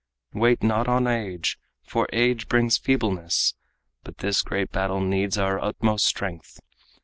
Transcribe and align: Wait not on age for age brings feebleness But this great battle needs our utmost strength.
Wait 0.33 0.63
not 0.63 0.87
on 0.87 1.05
age 1.05 1.59
for 1.83 2.07
age 2.11 2.47
brings 2.49 2.75
feebleness 2.75 3.53
But 4.03 4.17
this 4.17 4.41
great 4.41 4.71
battle 4.71 4.99
needs 4.99 5.37
our 5.37 5.61
utmost 5.63 6.07
strength. 6.07 6.59